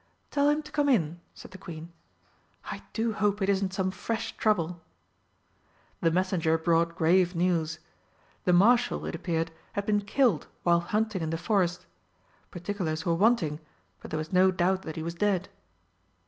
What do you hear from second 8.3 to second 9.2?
The Marshal, it